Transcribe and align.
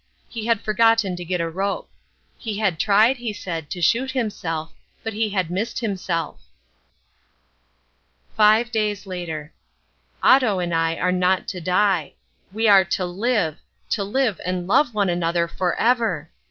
He 0.27 0.47
had 0.47 0.61
forgotten 0.63 1.15
to 1.15 1.23
get 1.23 1.41
a 1.41 1.47
rope. 1.47 1.87
He 2.35 2.57
had 2.57 2.79
tried, 2.79 3.17
he 3.17 3.31
said, 3.31 3.69
to 3.69 3.83
shoot 3.83 4.09
himself. 4.13 4.73
But 5.03 5.13
he 5.13 5.29
had 5.29 5.51
missed 5.51 5.79
himself. 5.81 6.41
Five 8.35 8.71
Days 8.71 9.05
Later. 9.05 9.53
Otto 10.23 10.57
and 10.57 10.73
I 10.73 10.95
are 10.95 11.11
not 11.11 11.47
to 11.49 11.61
die. 11.61 12.13
We 12.51 12.67
are 12.67 12.83
to 12.85 13.05
live; 13.05 13.59
to 13.91 14.03
live 14.03 14.41
and 14.43 14.65
love 14.65 14.95
one 14.95 15.07
another 15.09 15.47
for 15.47 15.75
ever! 15.75 16.31